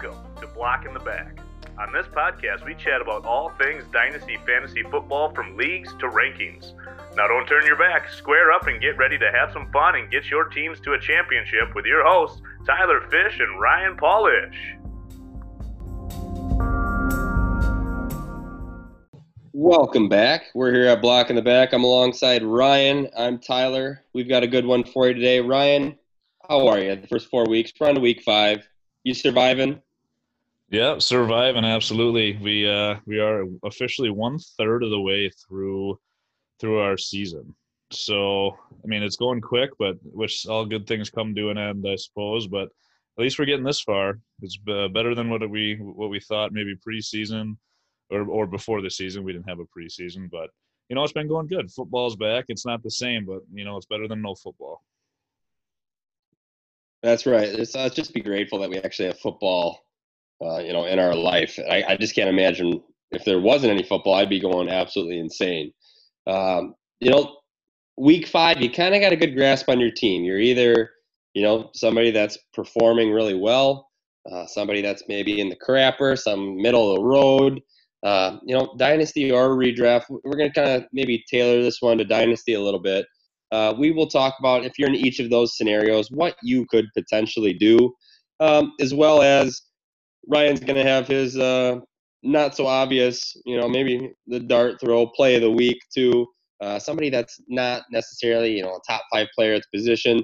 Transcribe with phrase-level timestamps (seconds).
[0.00, 1.40] Welcome to Block in the Back.
[1.76, 6.72] On this podcast, we chat about all things Dynasty Fantasy Football from leagues to rankings.
[7.16, 10.08] Now, don't turn your back, square up, and get ready to have some fun and
[10.08, 14.54] get your teams to a championship with your hosts, Tyler Fish and Ryan Paulish.
[19.52, 20.44] Welcome back.
[20.54, 21.72] We're here at Block in the Back.
[21.72, 23.08] I'm alongside Ryan.
[23.16, 24.04] I'm Tyler.
[24.14, 25.40] We've got a good one for you today.
[25.40, 25.98] Ryan,
[26.48, 26.94] how are you?
[26.94, 28.68] The first four weeks, we're on to week five.
[29.02, 29.82] You surviving?
[30.70, 32.36] Yeah, surviving absolutely.
[32.36, 35.98] We uh we are officially one third of the way through
[36.60, 37.54] through our season.
[37.90, 41.86] So I mean it's going quick, but which all good things come to an end,
[41.88, 42.46] I suppose.
[42.46, 42.68] But
[43.18, 44.20] at least we're getting this far.
[44.42, 47.56] It's better than what we what we thought maybe preseason
[48.10, 49.24] or or before the season.
[49.24, 50.50] We didn't have a preseason, but
[50.90, 51.70] you know it's been going good.
[51.72, 52.44] Football's back.
[52.48, 54.82] It's not the same, but you know it's better than no football.
[57.02, 57.48] That's right.
[57.48, 59.84] It's, uh, just be grateful that we actually have football,
[60.42, 61.58] uh, you know, in our life.
[61.70, 65.72] I, I, just can't imagine if there wasn't any football, I'd be going absolutely insane.
[66.26, 67.38] Um, you know,
[67.96, 70.24] week five, you kind of got a good grasp on your team.
[70.24, 70.90] You're either,
[71.34, 73.88] you know, somebody that's performing really well,
[74.30, 77.60] uh, somebody that's maybe in the crapper, some middle of the road.
[78.04, 80.04] Uh, you know, dynasty or redraft.
[80.08, 83.04] We're going to kind of maybe tailor this one to dynasty a little bit.
[83.50, 86.86] Uh, we will talk about if you're in each of those scenarios, what you could
[86.94, 87.92] potentially do,
[88.38, 89.62] um, as well as
[90.26, 91.76] Ryan's going to have his uh,
[92.22, 96.26] not so obvious, you know, maybe the dart throw play of the week to
[96.60, 100.22] uh, somebody that's not necessarily, you know, a top five player at the position,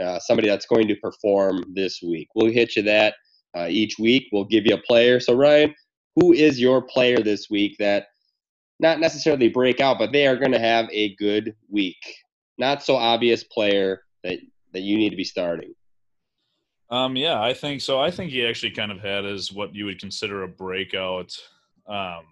[0.00, 2.28] uh, somebody that's going to perform this week.
[2.34, 3.14] We'll hit you that
[3.56, 4.28] uh, each week.
[4.32, 5.20] We'll give you a player.
[5.20, 5.74] So, Ryan,
[6.16, 8.06] who is your player this week that
[8.80, 11.96] not necessarily break out, but they are going to have a good week?
[12.58, 14.38] not so obvious player that
[14.72, 15.74] that you need to be starting?
[16.94, 18.00] Um, yeah, I think so.
[18.00, 21.36] I think he actually kind of had as what you would consider a breakout
[21.88, 22.22] um,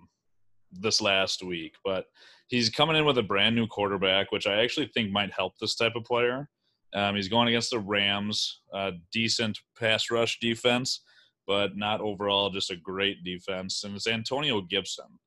[0.70, 2.04] this last week, but
[2.46, 5.74] he's coming in with a brand new quarterback, which I actually think might help this
[5.74, 6.48] type of player.
[6.94, 11.02] Um, he's going against the Rams, uh, decent pass rush defense,
[11.44, 13.82] but not overall just a great defense.
[13.82, 15.18] And it's Antonio Gibson.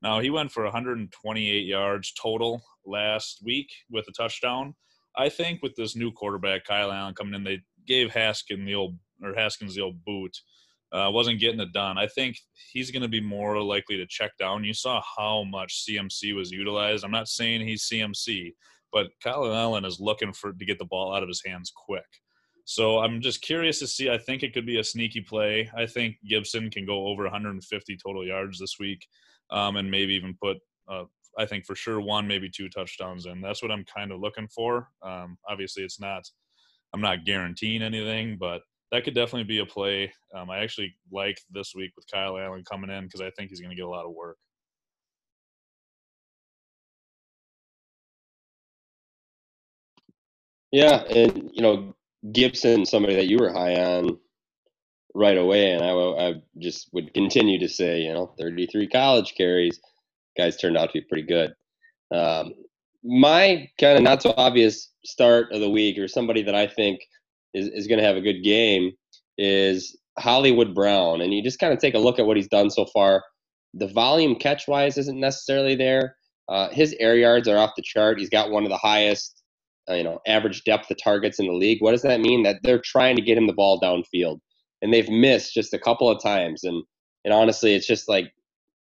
[0.00, 4.74] Now he went for 128 yards total last week with a touchdown.
[5.14, 8.96] I think with this new quarterback Kyle Allen coming in, they gave Haskins the old
[9.22, 10.36] or Haskins the old boot.
[10.90, 11.98] Uh, wasn't getting it done.
[11.98, 12.38] I think
[12.72, 14.64] he's going to be more likely to check down.
[14.64, 17.04] You saw how much CMC was utilized.
[17.04, 18.54] I'm not saying he's CMC,
[18.90, 22.06] but Kyle Allen is looking for to get the ball out of his hands quick.
[22.64, 24.10] So I'm just curious to see.
[24.10, 25.70] I think it could be a sneaky play.
[25.76, 29.06] I think Gibson can go over 150 total yards this week
[29.50, 31.04] um, and maybe even put, uh,
[31.38, 33.40] I think for sure one, maybe two touchdowns in.
[33.40, 34.88] That's what I'm kind of looking for.
[35.02, 36.28] Um, obviously, it's not,
[36.94, 38.62] I'm not guaranteeing anything, but
[38.92, 40.12] that could definitely be a play.
[40.34, 43.60] Um, I actually like this week with Kyle Allen coming in because I think he's
[43.60, 44.38] going to get a lot of work.
[50.72, 51.94] Yeah, and you know
[52.32, 54.18] Gibson, somebody that you were high on
[55.14, 55.72] right away.
[55.72, 59.80] And I, I just would continue to say, you know, 33 college carries,
[60.36, 61.52] guys turned out to be pretty good.
[62.14, 62.54] Um,
[63.04, 67.00] my kind of not so obvious start of the week, or somebody that I think
[67.54, 68.92] is, is going to have a good game,
[69.36, 71.20] is Hollywood Brown.
[71.20, 73.22] And you just kind of take a look at what he's done so far.
[73.74, 76.16] The volume catch wise isn't necessarily there.
[76.48, 78.18] Uh, his air yards are off the chart.
[78.18, 79.42] He's got one of the highest,
[79.88, 81.82] uh, you know, average depth of targets in the league.
[81.82, 82.42] What does that mean?
[82.42, 84.40] That they're trying to get him the ball downfield
[84.82, 86.64] and they've missed just a couple of times.
[86.64, 86.82] And
[87.24, 88.32] and honestly, it's just like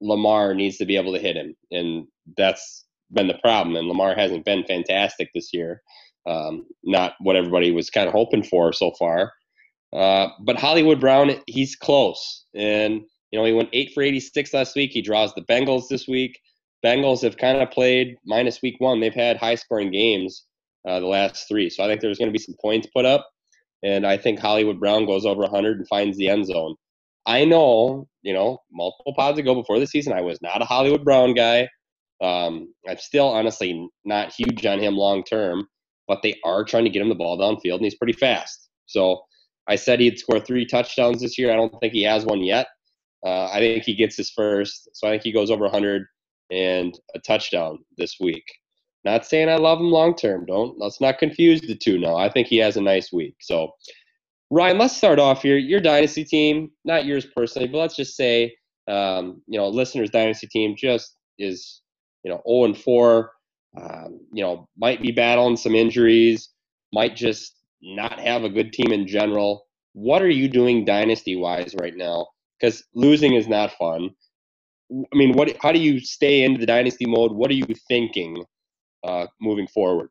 [0.01, 2.05] Lamar needs to be able to hit him, and
[2.37, 3.75] that's been the problem.
[3.75, 5.81] And Lamar hasn't been fantastic this year,
[6.27, 9.33] um, not what everybody was kind of hoping for so far.
[9.93, 13.01] Uh, but Hollywood Brown, he's close, and
[13.31, 14.91] you know he went eight for 86 last week.
[14.91, 16.39] He draws the Bengals this week.
[16.85, 18.99] Bengals have kind of played minus week one.
[18.99, 20.45] They've had high scoring games
[20.87, 23.25] uh, the last three, so I think there's going to be some points put up
[23.83, 26.75] and I think Hollywood Brown goes over 100 and finds the end zone.
[27.25, 31.05] I know, you know, multiple pods ago before the season, I was not a Hollywood
[31.05, 31.69] Brown guy.
[32.21, 35.67] Um, I'm still honestly not huge on him long term,
[36.07, 38.69] but they are trying to get him the ball downfield, and he's pretty fast.
[38.85, 39.21] So
[39.67, 41.51] I said he'd score three touchdowns this year.
[41.51, 42.67] I don't think he has one yet.
[43.25, 46.05] Uh, I think he gets his first, so I think he goes over 100
[46.51, 48.43] and a touchdown this week.
[49.03, 50.45] Not saying I love him long term.
[50.45, 51.99] Don't let's not confuse the two.
[51.99, 53.35] No, I think he has a nice week.
[53.39, 53.71] So,
[54.49, 55.57] Ryan, let's start off here.
[55.57, 58.55] Your dynasty team, not yours personally, but let's just say,
[58.87, 61.81] um, you know, listeners' dynasty team just is,
[62.25, 63.31] you know, 0 and 4.
[63.79, 66.49] Um, you know, might be battling some injuries,
[66.91, 69.67] might just not have a good team in general.
[69.93, 72.27] what are you doing dynasty wise right now?
[72.59, 74.09] Because losing is not fun.
[74.91, 75.55] I mean, what?
[75.61, 77.31] How do you stay into the dynasty mode?
[77.31, 78.43] What are you thinking
[79.03, 80.09] uh, moving forward?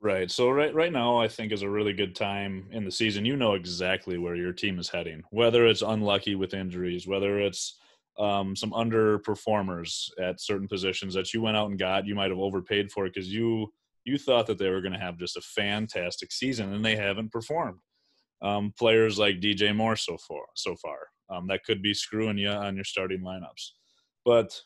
[0.00, 0.30] Right.
[0.30, 3.24] So right right now I think is a really good time in the season.
[3.24, 5.22] You know exactly where your team is heading.
[5.30, 7.78] Whether it's unlucky with injuries, whether it's
[8.18, 12.38] um, some underperformers at certain positions that you went out and got, you might have
[12.38, 13.72] overpaid for because you
[14.04, 17.32] you thought that they were going to have just a fantastic season and they haven't
[17.32, 17.80] performed.
[18.40, 20.98] Um, players like DJ Moore so far so far
[21.30, 23.70] um, that could be screwing you on your starting lineups.
[24.24, 24.60] But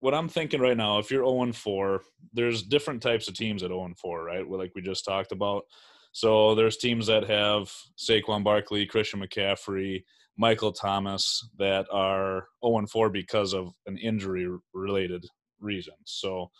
[0.00, 2.02] what I'm thinking right now, if you're 0 4,
[2.32, 4.48] there's different types of teams at 0 4, right?
[4.48, 5.64] Like we just talked about.
[6.12, 10.04] So there's teams that have Saquon Barkley, Christian McCaffrey,
[10.36, 15.24] Michael Thomas that are 0 4 because of an injury related
[15.60, 15.94] reason.
[16.04, 16.50] So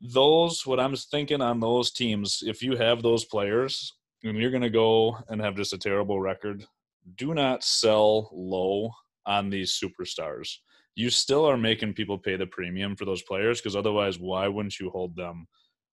[0.00, 3.92] those, what I'm thinking on those teams, if you have those players
[4.22, 6.64] and you're going to go and have just a terrible record,
[7.16, 8.90] do not sell low
[9.26, 10.56] on these superstars
[10.94, 14.78] you still are making people pay the premium for those players because otherwise why wouldn't
[14.78, 15.46] you hold them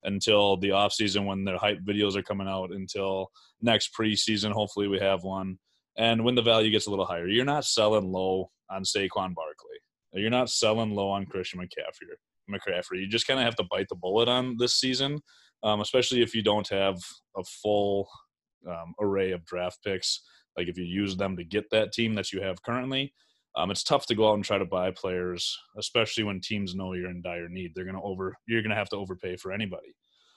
[0.03, 3.29] until the off season when their hype videos are coming out until
[3.61, 5.57] next preseason hopefully we have one
[5.97, 9.77] and when the value gets a little higher you're not selling low on Saquon Barkley
[10.13, 12.07] you're not selling low on Christian McCaffrey
[12.49, 15.19] McCaffrey you just kind of have to bite the bullet on this season
[15.63, 16.97] um, especially if you don't have
[17.35, 18.07] a full
[18.67, 20.21] um, array of draft picks
[20.57, 23.13] like if you use them to get that team that you have currently
[23.57, 26.93] um, it's tough to go out and try to buy players, especially when teams know
[26.93, 27.71] you're in dire need.
[27.73, 29.95] They're gonna over you're gonna have to overpay for anybody.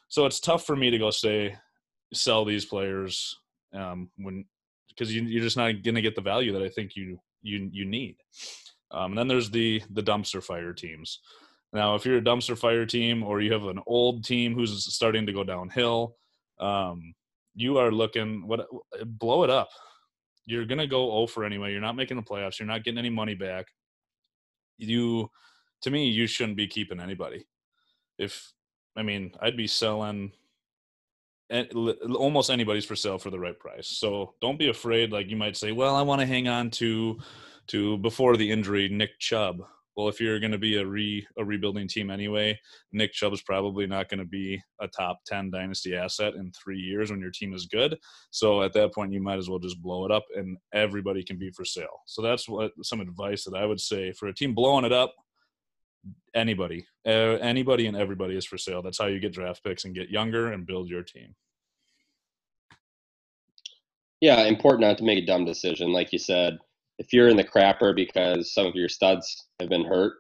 [0.09, 1.55] So it's tough for me to go say
[2.15, 3.39] sell these players
[3.75, 4.47] um, when
[5.00, 7.85] because you, you're just not gonna get the value that I think you you you
[7.85, 8.17] need.
[8.91, 11.20] Um, and then there's the the dumpster fire teams.
[11.73, 15.25] Now, if you're a dumpster fire team or you have an old team who's starting
[15.26, 16.17] to go downhill,
[16.58, 17.14] um,
[17.55, 18.67] you are looking what
[19.05, 19.70] blow it up
[20.50, 21.70] you're gonna go 0 for anyway.
[21.70, 22.58] You're not making the playoffs.
[22.58, 23.67] You're not getting any money back.
[24.79, 25.31] You,
[25.82, 27.47] to me, you shouldn't be keeping anybody.
[28.19, 28.52] If
[28.97, 30.32] I mean, I'd be selling.
[31.50, 33.88] Almost anybody's for sale for the right price.
[33.88, 35.12] So don't be afraid.
[35.12, 37.19] Like you might say, well, I want to hang on to,
[37.69, 39.62] to before the injury, Nick Chubb
[40.00, 42.58] well, if you're going to be a re a rebuilding team anyway,
[42.93, 47.11] Nick Chubb's probably not going to be a top ten dynasty asset in three years
[47.11, 47.99] when your team is good.
[48.31, 51.38] So at that point, you might as well just blow it up, and everybody can
[51.38, 52.00] be for sale.
[52.06, 55.14] So that's what some advice that I would say for a team blowing it up.
[56.35, 58.82] Anybody, uh, anybody, and everybody is for sale.
[58.82, 61.35] That's how you get draft picks and get younger and build your team.
[64.20, 66.58] Yeah, important not to make a dumb decision, like you said
[67.00, 70.19] if you're in the crapper because some of your studs have been hurt,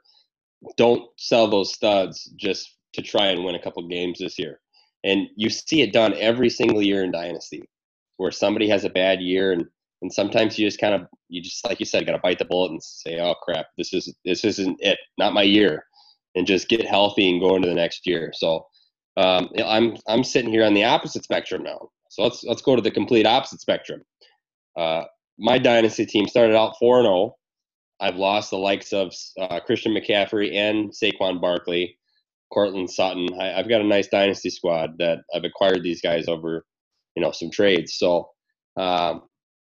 [0.78, 4.60] don't sell those studs just to try and win a couple games this year.
[5.04, 7.68] And you see it done every single year in Dynasty,
[8.16, 9.66] where somebody has a bad year, and
[10.02, 12.44] and sometimes you just kind of you just like you said, got to bite the
[12.44, 15.84] bullet and say, oh crap, this is this isn't it, not my year,
[16.34, 18.32] and just get healthy and go into the next year.
[18.34, 18.66] So
[19.16, 21.90] um, I'm I'm sitting here on the opposite spectrum now.
[22.10, 24.02] So let's let's go to the complete opposite spectrum.
[24.76, 25.04] Uh,
[25.38, 27.34] my dynasty team started out 4 0.
[28.00, 31.98] I've lost the likes of uh, Christian McCaffrey and Saquon Barkley,
[32.52, 33.28] Courtland Sutton.
[33.38, 36.64] I, have got a nice dynasty squad that I've acquired these guys over,
[37.14, 37.96] you know, some trades.
[37.98, 38.28] So,
[38.78, 39.22] um,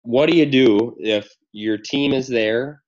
[0.04, 2.82] what do you do if your team is there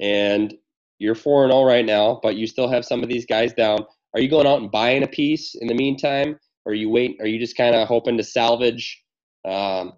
[0.00, 0.54] and
[0.98, 3.84] you're 4 0 right now, but you still have some of these guys down?
[4.14, 6.38] Are you going out and buying a piece in the meantime?
[6.64, 7.18] Or are you wait?
[7.20, 9.02] Are you just kind of hoping to salvage
[9.44, 9.92] um,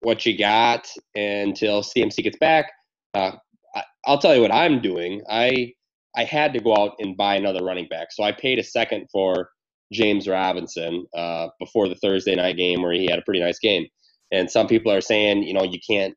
[0.00, 2.70] what you got until CMC gets back.
[3.14, 3.32] Uh,
[3.74, 5.22] I, will tell you what I'm doing.
[5.30, 5.72] I
[6.14, 9.08] I had to go out and buy another running back, so I paid a second
[9.10, 9.48] for
[9.92, 13.86] James Robinson uh, before the Thursday night game where he had a pretty nice game.
[14.32, 16.14] And some people are saying, you know, you can't.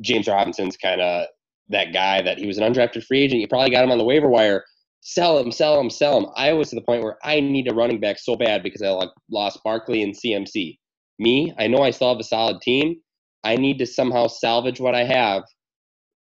[0.00, 1.26] James Robinson's kind of
[1.68, 3.40] that guy that he was an undrafted free agent.
[3.40, 4.64] You probably got him on the waiver wire.
[5.02, 6.26] Sell him, sell him, sell him.
[6.36, 9.06] I was to the point where I need a running back so bad because I
[9.30, 10.78] lost Barkley and CMC
[11.22, 12.96] me, I know I still have a solid team.
[13.44, 15.44] I need to somehow salvage what I have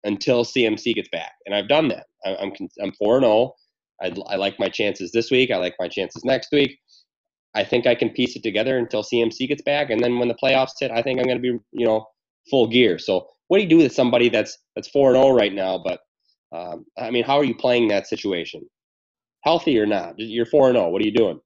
[0.03, 2.05] until CMC gets back, and I've done that.
[2.25, 3.33] I'm I'm four and zero.
[3.33, 3.55] Oh.
[4.01, 5.49] I like my chances this week.
[5.49, 6.77] I like my chances next week.
[7.55, 10.35] I think I can piece it together until CMC gets back, and then when the
[10.35, 12.07] playoffs hit, I think I'm going to be you know
[12.49, 12.97] full gear.
[12.97, 15.83] So what do you do with somebody that's that's four and zero oh right now?
[15.83, 15.99] But
[16.51, 18.61] um, I mean, how are you playing that situation?
[19.43, 20.15] Healthy or not?
[20.17, 20.87] You're four and zero.
[20.87, 20.89] Oh.
[20.89, 21.39] What are you doing?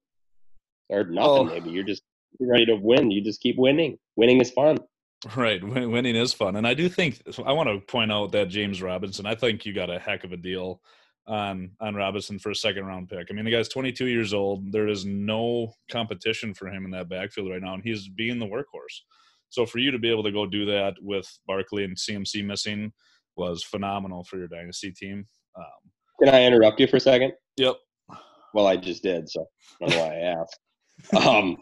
[0.89, 1.19] Or nothing?
[1.19, 1.43] Oh.
[1.43, 2.03] Maybe you're just
[2.39, 3.11] ready to win.
[3.11, 3.97] You just keep winning.
[4.15, 4.77] Winning is fun.
[5.35, 8.83] Right, winning is fun, and I do think I want to point out that James
[8.83, 9.25] Robinson.
[9.25, 10.79] I think you got a heck of a deal
[11.27, 13.27] on on Robinson for a second round pick.
[13.29, 14.71] I mean, the guy's 22 years old.
[14.71, 18.45] There is no competition for him in that backfield right now, and he's being the
[18.45, 19.01] workhorse.
[19.49, 22.91] So for you to be able to go do that with Barkley and CMC missing
[23.35, 25.25] was phenomenal for your dynasty team.
[25.57, 25.91] Um,
[26.23, 27.33] Can I interrupt you for a second?
[27.57, 27.75] Yep.
[28.53, 29.45] Well, I just did, so
[29.81, 31.27] I don't know why I asked.
[31.27, 31.57] Um,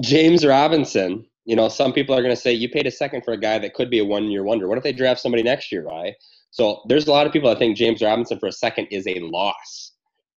[0.00, 1.26] James Robinson.
[1.46, 3.58] You know, some people are going to say you paid a second for a guy
[3.58, 4.68] that could be a one-year wonder.
[4.68, 6.14] What if they draft somebody next year, right?
[6.50, 9.20] So there's a lot of people that think James Robinson for a second is a
[9.20, 9.92] loss.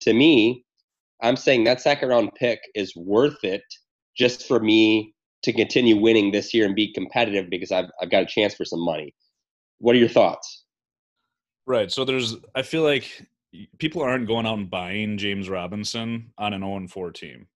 [0.02, 0.64] To me,
[1.22, 3.62] I'm saying that second round pick is worth it
[4.16, 8.22] just for me to continue winning this year and be competitive because I've, I've got
[8.22, 9.14] a chance for some money.
[9.78, 10.64] What are your thoughts?
[11.66, 11.90] Right.
[11.90, 13.26] So there's, I feel like
[13.78, 17.46] people aren't going out and buying James Robinson on an 0 4 team.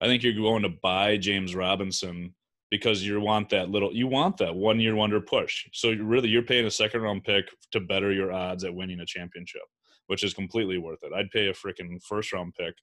[0.00, 2.34] I think you're going to buy James Robinson
[2.70, 5.66] because you want that little, you want that one year wonder push.
[5.72, 9.06] So really, you're paying a second round pick to better your odds at winning a
[9.06, 9.62] championship,
[10.06, 11.12] which is completely worth it.
[11.14, 12.74] I'd pay a freaking first round pick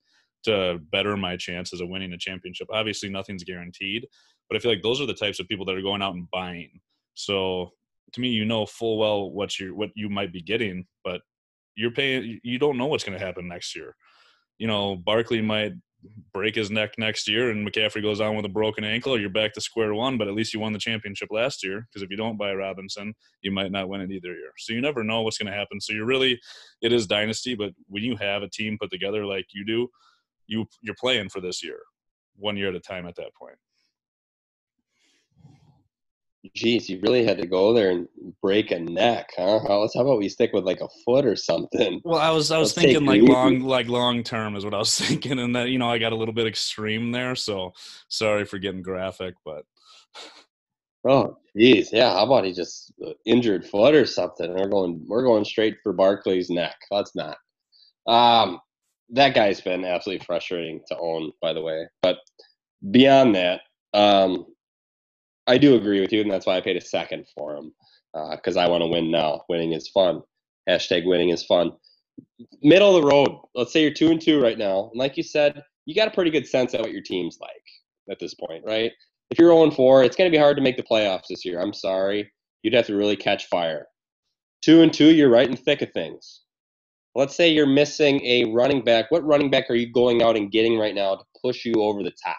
[0.45, 2.67] to better my chances of winning a championship.
[2.71, 4.07] Obviously, nothing's guaranteed,
[4.49, 6.29] but I feel like those are the types of people that are going out and
[6.31, 6.79] buying.
[7.13, 7.71] So
[8.13, 11.21] to me, you know full well what you what you might be getting, but
[11.75, 12.39] you're paying.
[12.43, 13.95] You don't know what's going to happen next year.
[14.57, 15.73] You know, Barkley might
[16.33, 19.19] break his neck next year, and McCaffrey goes on with a broken ankle.
[19.19, 21.87] You're back to square one, but at least you won the championship last year.
[21.87, 24.51] Because if you don't buy Robinson, you might not win it either year.
[24.57, 25.79] So you never know what's going to happen.
[25.79, 26.39] So you're really,
[26.81, 29.89] it is dynasty, but when you have a team put together like you do,
[30.47, 31.79] you you're playing for this year,
[32.35, 33.07] one year at a time.
[33.07, 33.57] At that point.
[36.53, 38.07] Geez, you really had to go there and
[38.41, 39.59] break a neck, huh?
[39.59, 42.01] How, how about we stick with like a foot or something?
[42.03, 44.77] Well, I was I was Let's thinking like long like long term is what I
[44.77, 47.73] was thinking, and that you know I got a little bit extreme there, so
[48.09, 49.65] sorry for getting graphic, but.
[51.07, 52.13] Oh, geez, yeah.
[52.13, 54.51] How about he just uh, injured foot or something?
[54.51, 56.75] We're going we're going straight for Barkley's neck.
[56.89, 57.37] Let's not.
[58.07, 58.59] Um,
[59.09, 61.87] that guy's been absolutely frustrating to own, by the way.
[62.01, 62.17] But
[62.89, 63.61] beyond that,
[63.93, 64.47] um,
[65.47, 67.71] I do agree with you, and that's why I paid a second for him
[68.31, 69.43] because uh, I want to win now.
[69.49, 70.21] Winning is fun.
[70.69, 71.71] Hashtag winning is fun.
[72.61, 73.41] Middle of the road.
[73.53, 76.11] Let's say you're two and two right now, and like you said, you got a
[76.11, 77.51] pretty good sense of what your team's like
[78.09, 78.91] at this point, right?
[79.31, 81.59] If you're 0 4, it's going to be hard to make the playoffs this year.
[81.59, 82.31] I'm sorry.
[82.63, 83.87] You'd have to really catch fire.
[84.61, 86.45] Two and two, you're right in the thick of things
[87.15, 89.09] let's say you're missing a running back.
[89.09, 92.03] What running back are you going out and getting right now to push you over
[92.03, 92.37] the top?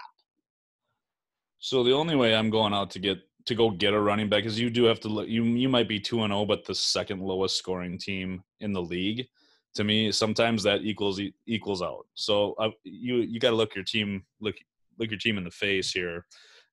[1.67, 4.45] So the only way I'm going out to get to go get a running back
[4.45, 7.21] is you do have to you you might be 2 and 0 but the second
[7.21, 9.27] lowest scoring team in the league.
[9.75, 12.07] To me, sometimes that equals equals out.
[12.15, 14.55] So uh, you you got to look your team look
[15.01, 16.25] look your team in the face here.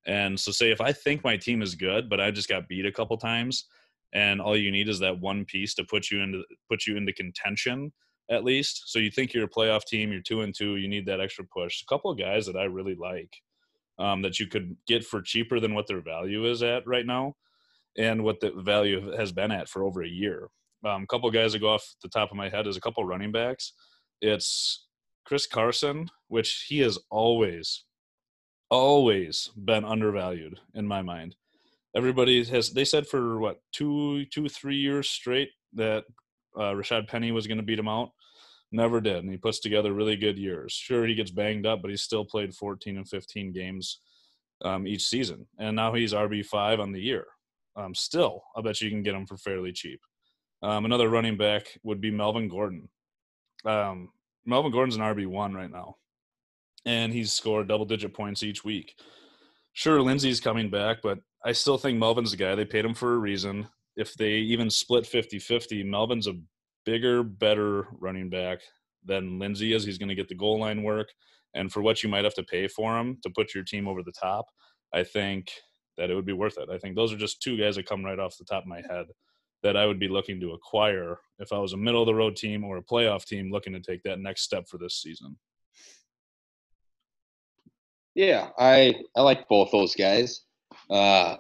[0.06, 2.86] And so say if I think my team is good but I just got beat
[2.86, 3.66] a couple times,
[4.14, 7.14] and all you need is that one piece to put you into put you into
[7.14, 7.92] contention
[8.30, 8.84] at least.
[8.92, 11.46] So you think you're a playoff team, you're two and two, you need that extra
[11.46, 11.82] push.
[11.82, 13.34] A couple of guys that I really like
[14.00, 17.36] um, that you could get for cheaper than what their value is at right now,
[17.98, 20.50] and what the value has been at for over a year.
[20.86, 23.06] Um, a couple guys that go off the top of my head is a couple
[23.06, 23.74] running backs.
[24.22, 24.88] It's
[25.26, 27.86] Chris Carson, which he has always,
[28.70, 31.36] always been undervalued in my mind
[31.96, 36.04] everybody has they said for what two two three years straight that
[36.58, 38.12] uh, Rashaad Penny was going to beat him out.
[38.76, 40.74] Never did, and he puts together really good years.
[40.74, 44.00] Sure, he gets banged up, but he's still played 14 and 15 games
[44.66, 47.26] um, each season, and now he's RB five on the year.
[47.76, 50.00] Um, still, I bet you can get him for fairly cheap.
[50.64, 52.90] Um, another running back would be Melvin Gordon.
[53.64, 54.10] Um,
[54.44, 55.98] Melvin Gordon's an RB one right now,
[56.84, 58.96] and he's scored double digit points each week.
[59.74, 62.56] Sure, Lindsay's coming back, but I still think Melvin's the guy.
[62.56, 63.68] They paid him for a reason.
[63.96, 66.34] If they even split 50 50, Melvin's a
[66.86, 68.60] bigger, better running back
[69.06, 69.84] than Lindsay is.
[69.84, 71.10] He's going to get the goal line work.
[71.54, 74.02] And for what you might have to pay for him to put your team over
[74.02, 74.46] the top,
[74.94, 75.52] I think
[75.98, 76.70] that it would be worth it.
[76.72, 78.82] I think those are just two guys that come right off the top of my
[78.90, 79.06] head
[79.64, 82.36] that I would be looking to acquire if I was a middle of the road
[82.36, 85.38] team or a playoff team looking to take that next step for this season.
[88.14, 90.42] Yeah, I I like both those guys.
[90.90, 91.38] Uh,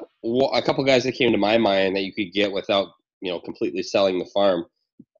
[0.53, 2.87] a couple guys that came to my mind that you could get without
[3.21, 4.65] you know completely selling the farm.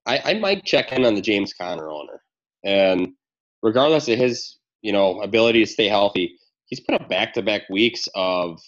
[0.06, 2.22] I, I might check in on the James Conner owner,
[2.64, 3.08] and
[3.62, 8.60] regardless of his you know ability to stay healthy, he's put up back-to-back weeks of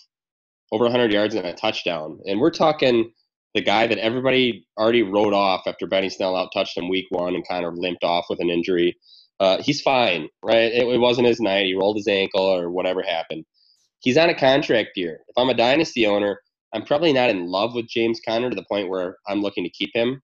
[0.73, 3.12] over 100 yards and a touchdown, and we're talking
[3.55, 7.35] the guy that everybody already wrote off after Benny Snell out touched him week one
[7.35, 8.97] and kind of limped off with an injury.
[9.40, 10.73] Uh, he's fine, right?
[10.73, 11.66] It, it wasn't his night.
[11.66, 13.45] He rolled his ankle or whatever happened
[14.00, 15.21] he's on a contract year.
[15.28, 16.40] If I'm a dynasty owner,
[16.73, 19.71] I'm probably not in love with James Conner to the point where I'm looking to
[19.71, 20.21] keep him.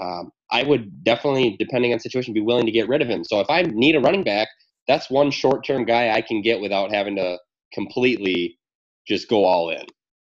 [0.00, 3.24] Um, I would definitely, depending on situation, be willing to get rid of him.
[3.24, 4.48] So if I need a running back,
[4.86, 7.38] that's one short-term guy I can get without having to
[7.72, 8.58] completely
[9.08, 9.84] just go all in.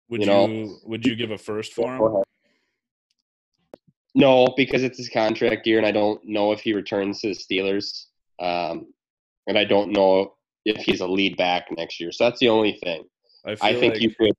[0.08, 2.22] Would you you, would you give a first for him?
[4.14, 7.34] No, because it's his contract year, and I don't know if he returns to the
[7.34, 8.06] Steelers.
[8.40, 8.92] Um,
[9.46, 12.12] and I don't know if he's a lead back next year.
[12.12, 13.04] So that's the only thing.
[13.46, 14.32] I, I think like, you could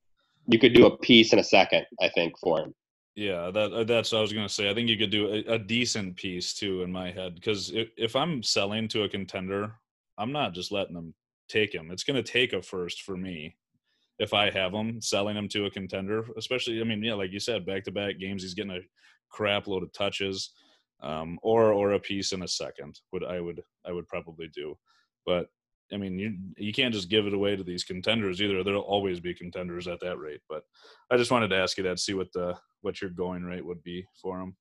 [0.48, 1.86] you could do a piece in a second.
[2.02, 2.74] I think for him.
[3.18, 4.70] Yeah, that uh, that's what I was gonna say.
[4.70, 7.90] I think you could do a, a decent piece too in my head because if,
[7.98, 9.74] if I'm selling to a contender,
[10.20, 11.16] I'm not just letting them
[11.50, 11.90] take him.
[11.92, 13.58] It's gonna take a first for me
[14.20, 16.26] if I have him selling him to a contender.
[16.38, 18.82] Especially, I mean, yeah, like you said, back to back games, he's getting a
[19.32, 20.52] crap load of touches,
[21.04, 23.00] um, or or a piece in a second.
[23.14, 24.78] Would I would I would probably do,
[25.26, 25.48] but
[25.94, 28.64] I mean, you you can't just give it away to these contenders either.
[28.64, 30.42] There'll always be contenders at that rate.
[30.50, 30.64] But
[31.12, 33.84] I just wanted to ask you that, see what the what your going rate would
[33.84, 34.56] be for them.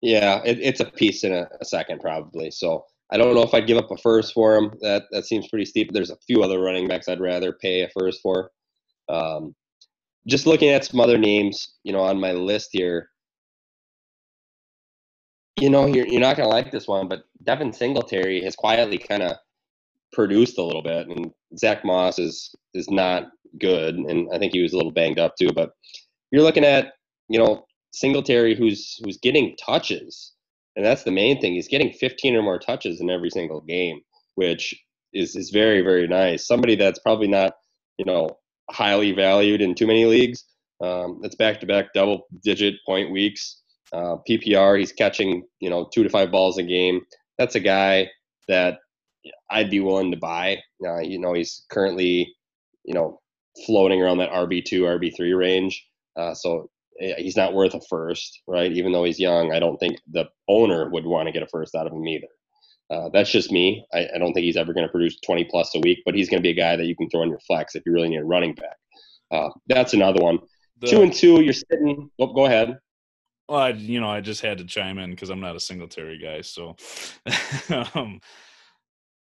[0.00, 2.50] Yeah, it, it's a piece in a, a second probably.
[2.50, 4.72] So I don't know if I'd give up a first for him.
[4.80, 5.92] That that seems pretty steep.
[5.92, 8.50] There's a few other running backs I'd rather pay a first for.
[9.08, 9.54] Um,
[10.26, 13.10] just looking at some other names, you know, on my list here.
[15.60, 19.22] You know, you're you're not gonna like this one, but Devin Singletary has quietly kind
[19.22, 19.36] of
[20.12, 24.62] produced a little bit, and Zach Moss is is not good, and I think he
[24.62, 25.50] was a little banged up too.
[25.54, 25.70] But
[26.30, 26.94] you're looking at
[27.28, 30.32] you know Singletary who's who's getting touches,
[30.74, 31.54] and that's the main thing.
[31.54, 34.00] He's getting 15 or more touches in every single game,
[34.34, 34.74] which
[35.12, 36.46] is is very very nice.
[36.46, 37.54] Somebody that's probably not
[37.98, 38.38] you know
[38.70, 40.44] highly valued in too many leagues.
[40.82, 43.62] Um, that's back to back double digit point weeks.
[43.92, 47.00] Uh, PPR, he's catching you know two to five balls a game.
[47.38, 48.10] That's a guy
[48.48, 48.78] that
[49.50, 50.58] I'd be willing to buy.
[50.84, 52.34] Uh, you know, he's currently
[52.84, 53.20] you know
[53.66, 55.84] floating around that RB two, RB three range.
[56.16, 58.72] Uh, so eh, he's not worth a first, right?
[58.72, 61.74] Even though he's young, I don't think the owner would want to get a first
[61.74, 62.28] out of him either.
[62.88, 63.84] Uh, that's just me.
[63.92, 66.28] I, I don't think he's ever going to produce 20 plus a week, but he's
[66.28, 68.08] going to be a guy that you can throw in your flex if you really
[68.08, 68.76] need a running back.
[69.30, 70.38] Uh, that's another one.
[70.80, 72.10] The, two and two, you're sitting.
[72.20, 72.78] Oh, go ahead.
[73.48, 76.18] well, I, you know, I just had to chime in because I'm not a Singletary
[76.18, 76.76] guy, so
[77.94, 78.20] um,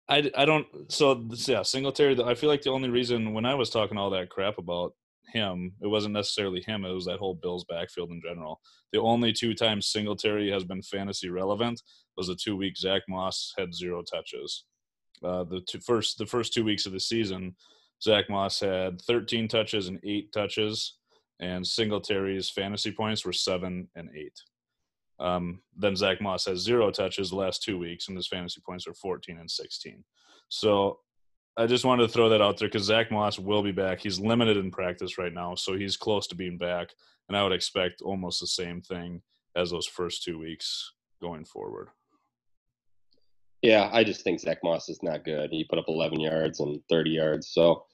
[0.10, 0.68] I I don't.
[0.90, 2.22] So yeah, Singletary.
[2.24, 4.94] I feel like the only reason when I was talking all that crap about
[5.34, 6.86] him, it wasn't necessarily him.
[6.86, 8.62] It was that whole Bills backfield in general.
[8.92, 11.82] The only two times Singletary has been fantasy relevant
[12.18, 14.66] was the two weeks Zach Moss had zero touches.
[15.24, 17.56] Uh, the two, first the first two weeks of the season,
[18.02, 20.98] Zach Moss had 13 touches and eight touches,
[21.40, 24.38] and Singletary's fantasy points were seven and eight.
[25.20, 28.88] Um, then Zach Moss has zero touches the last two weeks, and his fantasy points
[28.88, 30.04] are 14 and 16.
[30.50, 31.00] So
[31.56, 34.00] I just wanted to throw that out there because Zach Moss will be back.
[34.00, 36.90] He's limited in practice right now, so he's close to being back,
[37.30, 39.22] and I would expect almost the same thing
[39.56, 41.90] as those first two weeks going forward.
[43.62, 45.52] Yeah, I just think Zach Moss is not good.
[45.52, 47.86] He put up 11 yards and 30 yards, so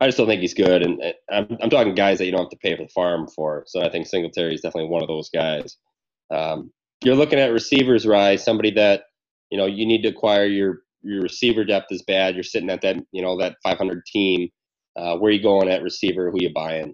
[0.00, 0.82] I just don't think he's good.
[0.82, 3.64] And I'm, I'm talking guys that you don't have to pay for the farm for.
[3.66, 5.76] So I think Singletary is definitely one of those guys.
[6.30, 6.72] Um,
[7.04, 9.04] you're looking at receivers, rise somebody that
[9.50, 12.34] you know you need to acquire your your receiver depth is bad.
[12.34, 14.48] You're sitting at that you know that 500 team.
[14.96, 16.30] Uh, where you going at receiver?
[16.30, 16.92] Who you buying?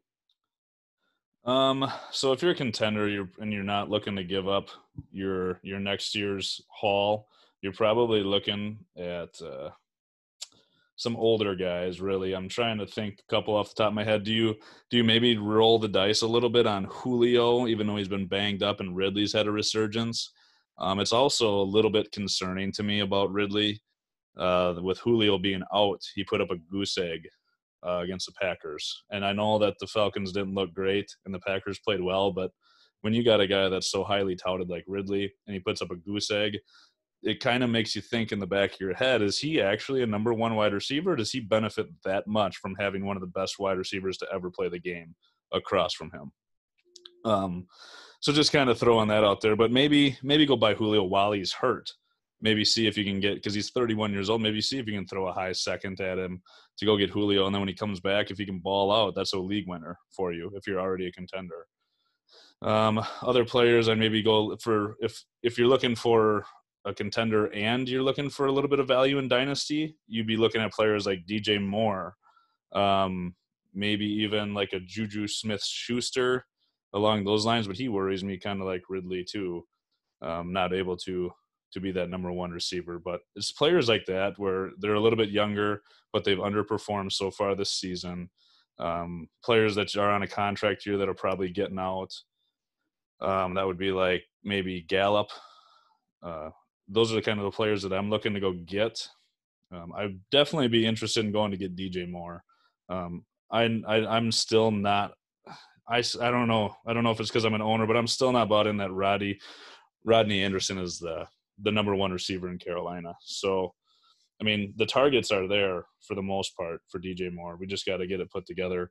[1.47, 4.69] Um, so if you're a contender, you're and you're not looking to give up
[5.11, 7.29] your your next year's haul,
[7.61, 9.71] you're probably looking at uh,
[10.97, 12.01] some older guys.
[12.01, 14.25] Really, I'm trying to think a couple off the top of my head.
[14.25, 14.55] Do you
[14.91, 18.27] do you maybe roll the dice a little bit on Julio, even though he's been
[18.27, 20.33] banged up and Ridley's had a resurgence?
[20.79, 23.81] Um, it's also a little bit concerning to me about Ridley.
[24.37, 27.21] Uh, with Julio being out, he put up a goose egg
[27.87, 29.05] uh, against the Packers.
[29.11, 32.51] And I know that the Falcons didn't look great and the Packers played well, but
[33.03, 35.91] when you got a guy that's so highly touted like Ridley and he puts up
[35.91, 36.59] a goose egg,
[37.25, 40.03] it kind of makes you think in the back of your head is he actually
[40.03, 41.17] a number one wide receiver?
[41.17, 44.51] Does he benefit that much from having one of the best wide receivers to ever
[44.51, 45.15] play the game
[45.53, 46.33] across from him?
[47.25, 47.67] Um,
[48.21, 51.33] so just kind of throwing that out there, but maybe maybe go by Julio while
[51.33, 51.91] he's hurt
[52.45, 54.43] maybe see if you can get because he's 31 years old.
[54.43, 56.43] Maybe see if you can throw a high second at him
[56.79, 59.15] to go get Julio, and then when he comes back, if he can ball out,
[59.17, 61.67] that's a league winner for you if you're already a contender.
[62.63, 66.45] Um, other players, I maybe go for if if you're looking for
[66.85, 70.37] a contender and you're looking for a little bit of value in dynasty, you'd be
[70.37, 72.15] looking at players like DJ Moore,
[72.73, 73.35] um,
[73.73, 76.47] maybe even like a Juju Smith Schuster
[76.93, 77.67] along those lines.
[77.67, 79.65] But he worries me kind of like Ridley too,
[80.23, 81.33] um, not able to
[81.73, 82.99] to be that number one receiver.
[82.99, 87.31] But it's players like that where they're a little bit younger, but they've underperformed so
[87.31, 88.31] far this season.
[88.79, 92.13] Um, players that are on a contract year that are probably getting out.
[93.21, 95.31] Um, that would be like maybe Gallup.
[96.23, 96.51] Uh,
[96.89, 99.07] those are the kind of the players that I'm looking to go get.
[99.73, 102.43] Um, I'd definitely be interested in going to get DJ Moore.
[102.89, 105.13] Um, I, I I'm still not.
[105.89, 106.75] I, I don't know.
[106.87, 108.79] I don't know if it's because I'm an owner, but I'm still not bought in
[108.79, 109.39] that Roddy
[110.05, 111.27] Rodney Anderson is the
[111.63, 113.15] the number one receiver in Carolina.
[113.21, 113.75] So,
[114.41, 117.57] I mean, the targets are there for the most part for DJ Moore.
[117.57, 118.91] We just got to get it put together.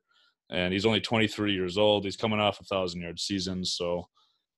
[0.50, 2.04] And he's only 23 years old.
[2.04, 4.08] He's coming off a thousand yard season, so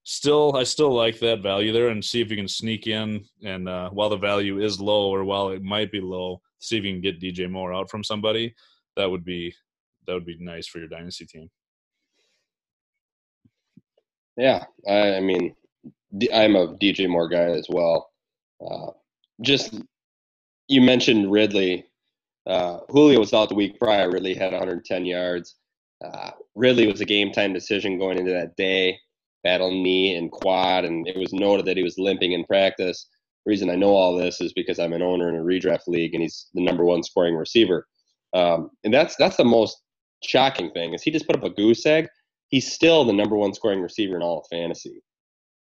[0.07, 3.67] still I still like that value there and see if you can sneak in and
[3.67, 6.93] uh, while the value is low or while it might be low, see if you
[6.93, 8.55] can get DJ Moore out from somebody.
[8.95, 9.53] That would be
[10.05, 11.49] that would be nice for your dynasty team.
[14.37, 15.53] Yeah, I, I mean,
[16.33, 18.09] I'm a DJ Moore guy as well.
[18.65, 18.91] Uh,
[19.41, 19.77] just
[20.69, 21.85] you mentioned Ridley.
[22.45, 24.09] Uh, Julio was out the week prior.
[24.09, 25.55] Ridley had 110 yards.
[26.01, 28.97] Uh, Ridley was a game time decision going into that day
[29.47, 33.07] battling knee and quad, and it was noted that he was limping in practice.
[33.45, 36.13] The reason I know all this is because I'm an owner in a redraft league,
[36.13, 37.87] and he's the number one scoring receiver.
[38.33, 39.77] Um, and that's that's the most
[40.21, 42.09] shocking thing is he just put up a goose egg.
[42.49, 45.01] He's still the number one scoring receiver in all of fantasy,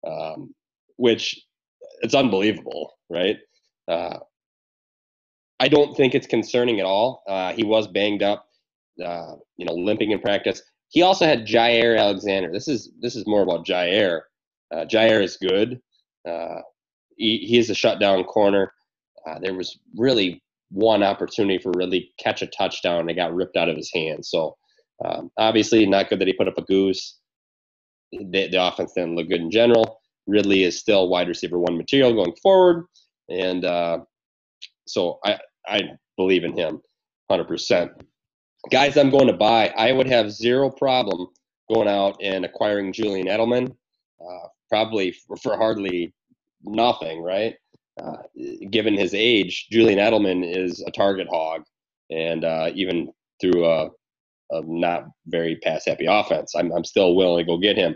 [0.07, 0.55] um,
[0.97, 1.39] which
[2.01, 3.37] it's unbelievable, right?
[3.87, 4.17] Uh,
[5.59, 7.21] I don't think it's concerning at all.
[7.27, 8.47] Uh, he was banged up,
[9.03, 10.63] uh, you know, limping in practice.
[10.95, 12.49] He also had Jaire Alexander.
[12.51, 14.21] This is this is more about Jaire.
[14.73, 15.81] Uh, Jaire is good.
[16.27, 16.61] Uh,
[17.17, 18.71] he, he is a shutdown corner.
[19.27, 23.57] Uh, there was really one opportunity for really catch a touchdown and it got ripped
[23.57, 24.29] out of his hands.
[24.29, 24.55] So
[25.03, 27.19] um, obviously not good that he put up a goose.
[28.13, 29.99] The, the offense didn't look good in general.
[30.27, 32.85] Ridley is still wide receiver one material going forward,
[33.29, 33.99] and uh,
[34.87, 35.81] so I I
[36.15, 36.81] believe in him,
[37.29, 37.91] hundred percent
[38.69, 41.27] guys I'm going to buy, I would have zero problem
[41.73, 43.75] going out and acquiring Julian Edelman,
[44.21, 46.13] uh, probably for, for, hardly
[46.63, 47.55] nothing, right?
[48.01, 48.17] Uh,
[48.69, 51.63] given his age, Julian Edelman is a target hog,
[52.11, 53.89] and uh, even through a,
[54.51, 57.95] a, not very pass happy offense, I'm, I'm still willing to go get him.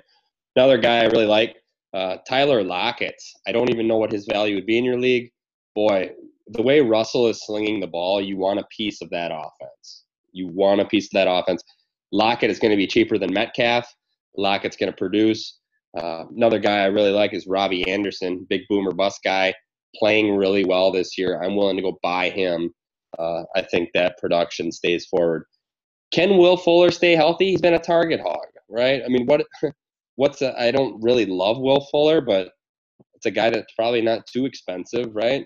[0.55, 1.57] Another guy I really like,
[1.93, 3.21] uh, Tyler Lockett.
[3.47, 5.31] I don't even know what his value would be in your league.
[5.75, 6.11] Boy,
[6.47, 10.03] the way Russell is slinging the ball, you want a piece of that offense.
[10.33, 11.63] You want a piece of that offense.
[12.11, 13.85] Lockett is going to be cheaper than Metcalf.
[14.37, 15.59] Lockett's going to produce.
[15.97, 19.53] Uh, another guy I really like is Robby Anderson, big boomer bust guy,
[19.95, 21.41] playing really well this year.
[21.41, 22.71] I'm willing to go buy him.
[23.17, 25.45] Uh, I think that production stays forward.
[26.11, 27.51] Can Will Fuller stay healthy?
[27.51, 29.01] He's been a target hog, right?
[29.03, 29.45] I mean, what?
[30.15, 32.51] What's I don't really love Will Fuller, but
[33.15, 35.45] it's a guy that's probably not too expensive, right?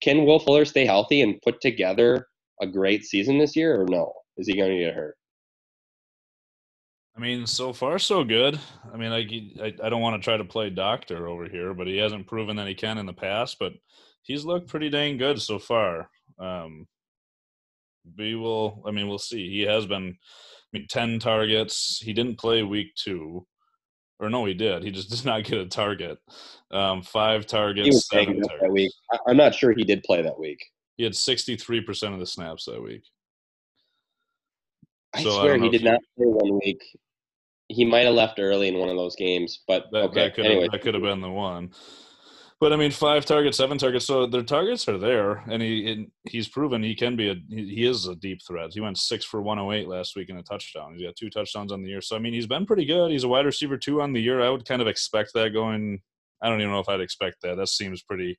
[0.00, 2.26] Can Will Fuller stay healthy and put together
[2.60, 4.12] a great season this year, or no?
[4.36, 5.16] Is he going to get hurt?
[7.16, 8.58] I mean, so far so good.
[8.92, 9.20] I mean, I,
[9.62, 12.56] I, I don't want to try to play doctor over here, but he hasn't proven
[12.56, 13.58] that he can in the past.
[13.58, 13.72] But
[14.22, 16.08] he's looked pretty dang good so far.
[16.38, 16.86] Um,
[18.16, 18.82] we will.
[18.86, 19.50] I mean, we'll see.
[19.50, 20.16] He has been.
[20.74, 22.00] I mean, ten targets.
[22.02, 23.46] He didn't play week two,
[24.18, 24.82] or no, he did.
[24.82, 26.18] He just did not get a target.
[26.70, 27.86] Um, five targets.
[27.86, 28.62] He was seven targets.
[28.62, 28.92] that week.
[29.26, 30.64] I'm not sure he did play that week.
[30.96, 33.02] He had 63 percent of the snaps that week.
[35.14, 36.82] I so swear I he did not play one week.
[37.68, 40.22] He might have left early in one of those games, but that, okay.
[40.22, 40.62] that could anyway.
[40.62, 41.70] have, that could have been the one.
[42.62, 44.06] But I mean, five targets, seven targets.
[44.06, 48.06] So their targets are there, and he he's proven he can be a he is
[48.06, 48.70] a deep threat.
[48.72, 50.94] He went six for 108 last week in a touchdown.
[50.94, 52.00] He's got two touchdowns on the year.
[52.00, 53.10] So I mean, he's been pretty good.
[53.10, 54.40] He's a wide receiver two on the year.
[54.40, 56.02] I would kind of expect that going.
[56.40, 57.56] I don't even know if I'd expect that.
[57.56, 58.38] That seems pretty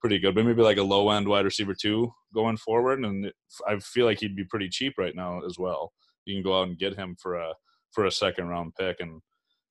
[0.00, 0.36] pretty good.
[0.36, 3.32] But maybe like a low end wide receiver two going forward, and
[3.66, 5.92] I feel like he'd be pretty cheap right now as well
[6.26, 7.52] you can go out and get him for a
[7.92, 8.96] for a second round pick.
[9.00, 9.20] And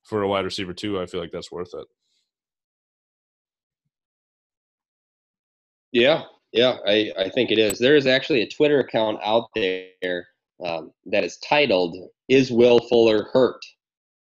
[0.03, 1.87] for a wide receiver too i feel like that's worth it.
[5.91, 6.23] Yeah.
[6.51, 6.77] Yeah.
[6.87, 7.79] I i think it is.
[7.79, 10.27] There is actually a twitter account out there
[10.63, 11.95] um, that is titled
[12.29, 13.61] is will fuller hurt?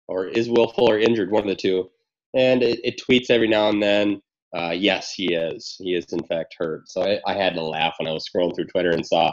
[0.08, 1.30] Or is will fuller injured?
[1.30, 1.90] One of the two.
[2.34, 4.20] And it, it tweets every now and then
[4.56, 5.76] uh, yes he is.
[5.78, 6.88] He is in fact hurt.
[6.88, 9.32] So I, I had to laugh when i was scrolling through twitter and saw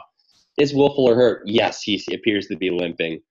[0.58, 1.44] is Will Fuller hurt?
[1.46, 3.22] Yes, he appears to be limping.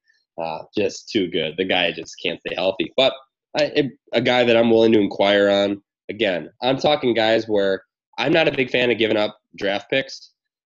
[0.41, 1.55] Uh, just too good.
[1.57, 2.93] The guy just can't stay healthy.
[2.97, 3.13] But
[3.59, 5.83] I, a guy that I'm willing to inquire on.
[6.09, 7.83] Again, I'm talking guys where
[8.19, 10.33] I'm not a big fan of giving up draft picks.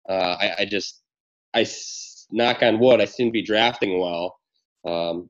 [0.09, 1.01] Uh, I, I, just,
[1.53, 1.65] I
[2.31, 4.37] knock on wood, I seem to be drafting well.
[4.85, 5.29] Um,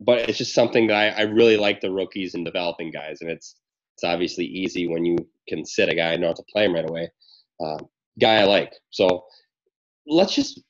[0.00, 3.30] but it's just something that I, I, really like the rookies and developing guys, and
[3.30, 3.56] it's
[3.94, 5.16] it's obviously easy when you
[5.48, 7.10] can sit a guy and how to play him right away.
[7.60, 7.78] Uh,
[8.20, 8.72] guy I like.
[8.90, 9.24] So
[10.08, 10.62] let's just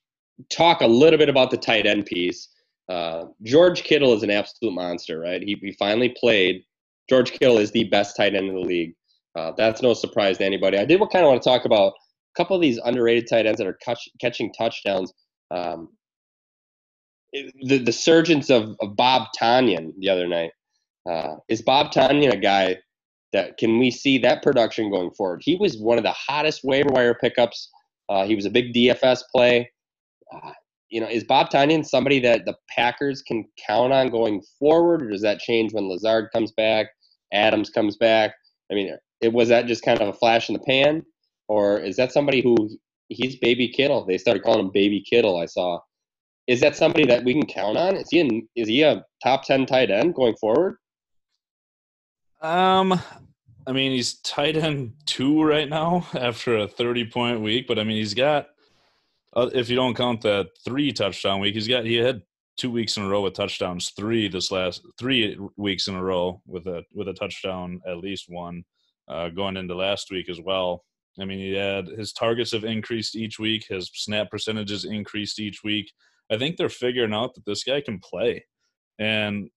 [0.50, 2.48] talk a little bit about the tight end piece.
[2.88, 5.42] Uh, George Kittle is an absolute monster, right?
[5.42, 6.62] He, he finally played.
[7.08, 8.94] George Kittle is the best tight end in the league.
[9.36, 10.78] Uh, that's no surprise to anybody.
[10.78, 13.58] I did kind of want to talk about a couple of these underrated tight ends
[13.58, 15.12] that are catch, catching touchdowns.
[15.50, 15.90] Um,
[17.32, 20.50] the the surgence of, of Bob Tonyan the other night.
[21.08, 22.76] Uh, is Bob Tonyan a guy
[23.32, 25.42] that can we see that production going forward?
[25.44, 27.70] He was one of the hottest waiver wire pickups.
[28.08, 29.70] Uh, he was a big DFS play.
[30.32, 30.52] Uh,
[30.88, 35.10] you know, is Bob Tonyan somebody that the Packers can count on going forward, or
[35.10, 36.86] does that change when Lazard comes back,
[37.32, 38.32] Adams comes back?
[38.70, 41.04] I mean, it was that just kind of a flash in the pan,
[41.48, 42.56] or is that somebody who
[43.08, 44.04] he's Baby Kittle?
[44.06, 45.38] They started calling him Baby Kittle.
[45.38, 45.80] I saw.
[46.46, 47.96] Is that somebody that we can count on?
[47.96, 50.76] Is he in, is he a top ten tight end going forward?
[52.40, 53.00] Um,
[53.68, 57.84] I mean, he's tight end two right now after a thirty point week, but I
[57.84, 58.46] mean, he's got
[59.36, 62.22] uh, if you don't count that three touchdown week, he's got he had
[62.56, 66.40] two weeks in a row with touchdowns, three this last three weeks in a row
[66.46, 68.64] with a with a touchdown at least one,
[69.06, 70.82] uh, going into last week as well.
[71.20, 75.62] I mean, he had his targets have increased each week, his snap percentages increased each
[75.62, 75.92] week.
[76.30, 78.46] I think they're figuring out that this guy can play,
[78.98, 79.50] and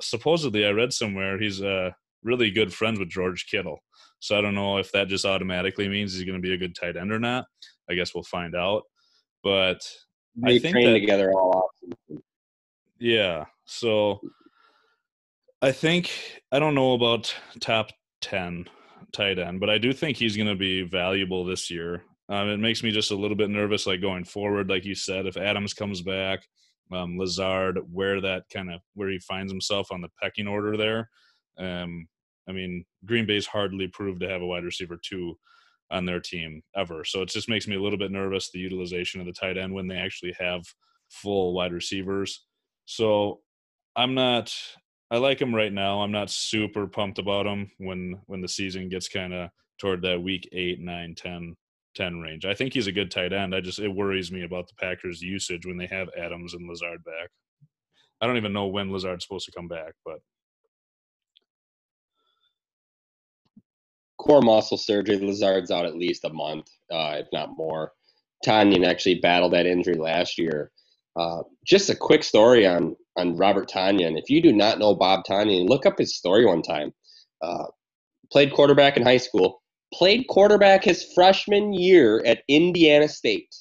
[0.00, 1.90] supposedly I read somewhere he's uh,
[2.22, 3.82] really good friends with George Kittle.
[4.18, 6.74] So I don't know if that just automatically means he's going to be a good
[6.74, 7.46] tight end or not.
[7.90, 8.82] I guess we'll find out.
[9.42, 9.80] But
[10.36, 11.70] they I think train that, together all.
[12.98, 13.46] Yeah.
[13.64, 14.20] So
[15.60, 16.10] I think
[16.52, 18.68] I don't know about top ten
[19.12, 22.04] tight end, but I do think he's going to be valuable this year.
[22.28, 25.26] Um, it makes me just a little bit nervous, like going forward, like you said,
[25.26, 26.46] if Adams comes back,
[26.92, 31.10] um, Lazard, where that kind of where he finds himself on the pecking order there.
[31.58, 32.06] Um,
[32.48, 35.38] I mean, Green Bay's hardly proved to have a wide receiver two
[35.90, 37.04] on their team ever.
[37.04, 39.74] So it just makes me a little bit nervous the utilization of the tight end
[39.74, 40.62] when they actually have
[41.10, 42.44] full wide receivers.
[42.86, 43.40] So
[43.94, 44.52] I'm not
[45.10, 46.00] I like him right now.
[46.00, 50.22] I'm not super pumped about him when when the season gets kind of toward that
[50.22, 51.56] week 8, 9, 10
[51.94, 52.46] 10 range.
[52.46, 53.54] I think he's a good tight end.
[53.54, 57.04] I just it worries me about the Packers usage when they have Adams and Lazard
[57.04, 57.28] back.
[58.22, 60.20] I don't even know when Lazard's supposed to come back, but
[64.22, 65.18] core muscle surgery.
[65.18, 67.92] Lazard's out at least a month, uh, if not more.
[68.46, 70.70] Tonyan actually battled that injury last year.
[71.16, 74.18] Uh, just a quick story on on Robert Tonyan.
[74.18, 76.94] If you do not know Bob Tonyan, look up his story one time.
[77.42, 77.66] Uh,
[78.30, 79.62] played quarterback in high school.
[79.92, 83.54] Played quarterback his freshman year at Indiana State.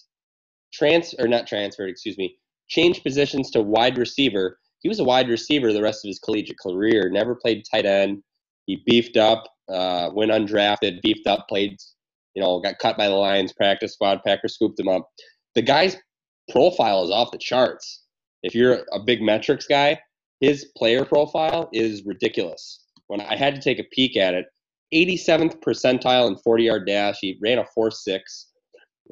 [0.71, 2.37] Trans or not transferred, excuse me.
[2.69, 4.57] Changed positions to wide receiver.
[4.79, 7.09] He was a wide receiver the rest of his collegiate career.
[7.09, 8.23] Never played tight end.
[8.65, 11.77] He beefed up uh, went undrafted, beefed up, played,
[12.35, 14.21] you know, got cut by the Lions practice squad.
[14.25, 15.07] Packers scooped him up.
[15.55, 15.97] The guy's
[16.49, 18.03] profile is off the charts.
[18.43, 19.99] If you're a big metrics guy,
[20.39, 22.85] his player profile is ridiculous.
[23.07, 24.45] When I had to take a peek at it,
[24.93, 27.17] 87th percentile in 40 yard dash.
[27.21, 28.47] He ran a 4 6.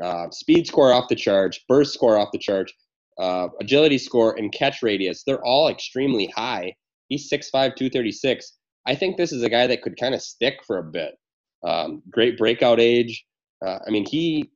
[0.03, 2.73] Uh, speed score off the charge, burst score off the charge,
[3.19, 5.23] uh, agility score, and catch radius.
[5.23, 6.73] They're all extremely high.
[7.09, 8.58] He's 6'5, 236.
[8.85, 11.15] I think this is a guy that could kind of stick for a bit.
[11.63, 13.25] Um, great breakout age.
[13.65, 14.49] Uh, I mean, he,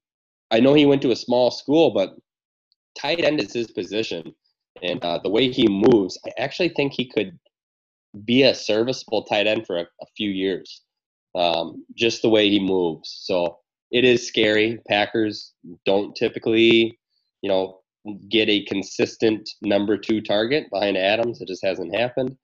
[0.52, 2.12] I know he went to a small school, but
[2.98, 4.34] tight end is his position.
[4.82, 7.38] And uh, the way he moves, I actually think he could
[8.26, 10.82] be a serviceable tight end for a, a few years.
[11.36, 13.22] Um, just the way he moves.
[13.24, 13.58] So
[13.92, 14.80] it is scary.
[14.88, 15.54] Packers
[15.86, 16.98] don't typically,
[17.42, 17.80] you know,
[18.30, 21.42] get a consistent number two target behind Adams.
[21.42, 22.36] It just hasn't happened.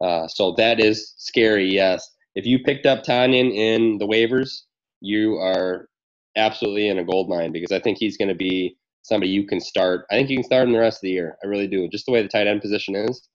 [0.00, 2.08] Uh, so that is scary, yes.
[2.34, 4.62] If you picked up Tonyan in the waivers,
[5.00, 5.88] you are
[6.36, 9.60] absolutely in a gold mine because I think he's going to be somebody you can
[9.60, 10.04] start.
[10.10, 11.36] I think you can start him the rest of the year.
[11.42, 11.88] I really do.
[11.88, 13.28] Just the way the tight end position is,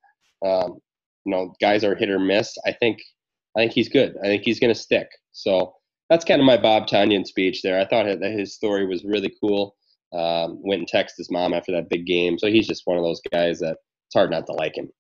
[0.45, 0.78] um,
[1.26, 2.56] you know, guys are hit or miss.
[2.65, 3.00] I think,
[3.58, 4.15] I think he's good.
[4.24, 5.08] I think he's going to stick.
[5.32, 5.74] So
[6.10, 7.80] that's kind of my Bob Tonyan speech there.
[7.80, 9.76] I thought that his story was really cool.
[10.13, 12.38] Um, went and texted his mom after that big game.
[12.38, 14.91] So he's just one of those guys that it's hard not to like him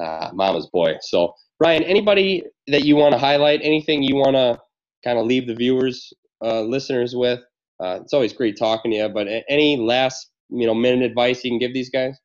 [0.00, 0.94] uh, mama's boy.
[1.02, 4.58] So, Ryan, anybody that you want to highlight, anything you want to
[5.04, 7.40] kind of leave the viewers, uh, listeners with?
[7.82, 11.50] Uh, it's always great talking to you, but any last you know minute advice you
[11.50, 12.18] can give these guys?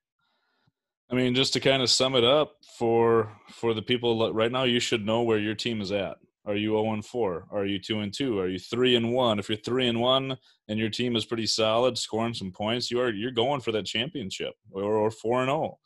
[1.10, 4.64] I mean, just to kind of sum it up for for the people right now,
[4.64, 6.18] you should know where your team is at.
[6.48, 7.48] Are you 0 and 4?
[7.52, 8.40] Are you 2 and 2?
[8.40, 9.40] Are you 3 and 1?
[9.40, 13.00] If you're 3 and 1 and your team is pretty solid, scoring some points, you
[13.00, 15.78] are you're going for that championship or, or 4 and 0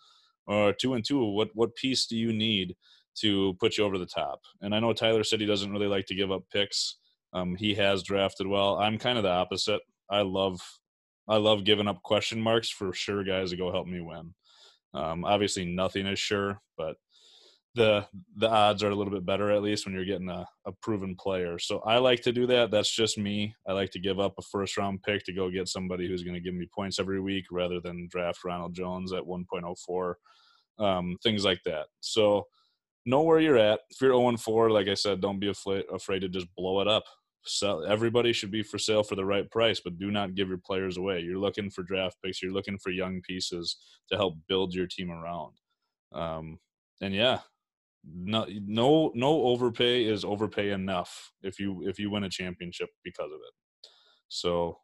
[0.49, 2.75] or two and two, what what piece do you need
[3.19, 4.39] to put you over the top?
[4.61, 6.97] And I know Tyler said he doesn't really like to give up picks.
[7.33, 8.77] Um, he has drafted well.
[8.77, 9.81] I'm kind of the opposite.
[10.09, 10.59] I love
[11.27, 14.33] I love giving up question marks for sure guys to go help me win.
[14.95, 16.95] Um, obviously, nothing is sure, but
[17.75, 18.05] the
[18.37, 21.15] the odds are a little bit better at least when you're getting a, a proven
[21.15, 21.59] player.
[21.59, 22.71] So I like to do that.
[22.71, 23.53] That's just me.
[23.67, 26.33] I like to give up a first round pick to go get somebody who's going
[26.33, 30.13] to give me points every week rather than draft Ronald Jones at 1.04,
[30.79, 31.85] um, things like that.
[31.99, 32.45] So
[33.05, 33.81] know where you're at.
[33.91, 36.87] If you're 0 4, like I said, don't be afraid afraid to just blow it
[36.87, 37.03] up.
[37.45, 37.85] Sell.
[37.85, 40.97] Everybody should be for sale for the right price, but do not give your players
[40.97, 41.21] away.
[41.21, 42.41] You're looking for draft picks.
[42.41, 43.77] You're looking for young pieces
[44.11, 45.53] to help build your team around.
[46.11, 46.59] Um,
[47.01, 47.39] and yeah,
[48.05, 53.31] no no no overpay is overpay enough if you if you win a championship because
[53.31, 53.89] of it.
[54.29, 54.79] So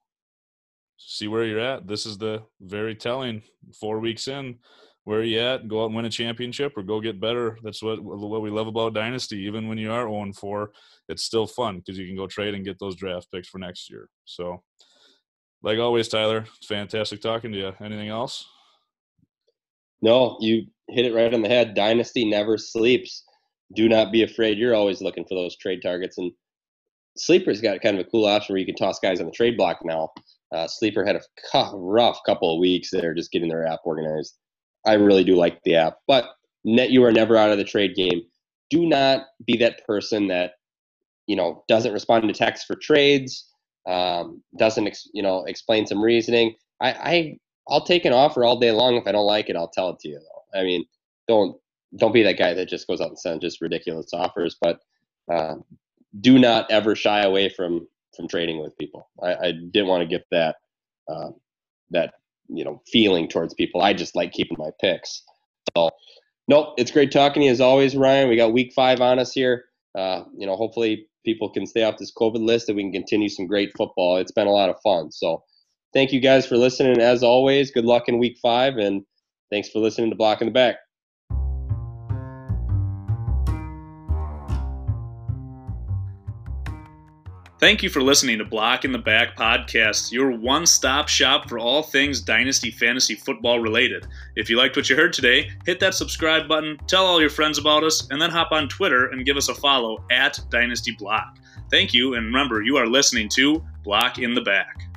[0.97, 1.87] see where you're at.
[1.87, 3.41] This is the very telling.
[3.79, 4.59] Four weeks in
[5.05, 5.67] where you at?
[5.67, 7.57] Go out and win a championship or go get better.
[7.63, 9.37] That's what what we love about dynasty.
[9.37, 10.71] Even when you are 0 4
[11.07, 13.89] it's still fun because you can go trade and get those draft picks for next
[13.89, 14.09] year.
[14.25, 14.63] So
[15.61, 18.45] like always tyler fantastic talking to you anything else?
[20.01, 21.73] No you hit it right on the head.
[21.73, 23.23] Dynasty never sleeps.
[23.75, 24.57] Do not be afraid.
[24.57, 26.17] You're always looking for those trade targets.
[26.17, 26.31] And
[27.17, 29.57] Sleeper's got kind of a cool option where you can toss guys on the trade
[29.57, 30.09] block now.
[30.53, 34.37] Uh, Sleeper had a rough couple of weeks there just getting their app organized.
[34.85, 35.97] I really do like the app.
[36.07, 36.25] But
[36.63, 38.21] net, you are never out of the trade game.
[38.69, 40.51] Do not be that person that,
[41.27, 43.49] you know, doesn't respond to text for trades,
[43.87, 46.55] um, doesn't, ex- you know, explain some reasoning.
[46.81, 48.95] I, I, I'll take an offer all day long.
[48.95, 50.34] If I don't like it, I'll tell it to you, though.
[50.55, 50.85] I mean,
[51.27, 51.57] don't
[51.97, 54.57] don't be that guy that just goes out and sends just ridiculous offers.
[54.61, 54.79] But
[55.31, 55.55] uh,
[56.19, 59.09] do not ever shy away from from trading with people.
[59.21, 60.55] I, I didn't want to get that
[61.09, 61.29] uh,
[61.91, 62.15] that
[62.47, 63.81] you know feeling towards people.
[63.81, 65.23] I just like keeping my picks.
[65.75, 65.89] So,
[66.47, 68.29] nope, it's great talking to you as always, Ryan.
[68.29, 69.65] We got week five on us here.
[69.97, 73.29] Uh, you know, hopefully people can stay off this COVID list and we can continue
[73.29, 74.17] some great football.
[74.17, 75.11] It's been a lot of fun.
[75.11, 75.43] So,
[75.93, 76.99] thank you guys for listening.
[76.99, 79.03] As always, good luck in week five and
[79.51, 80.77] Thanks for listening to Block in the Back.
[87.57, 91.57] Thank you for listening to Block in the Back podcast, your one stop shop for
[91.57, 94.05] all things Dynasty Fantasy Football related.
[94.35, 97.57] If you liked what you heard today, hit that subscribe button, tell all your friends
[97.57, 101.37] about us, and then hop on Twitter and give us a follow at Dynasty Block.
[101.71, 104.94] Thank you, and remember, you are listening to Block in the Back.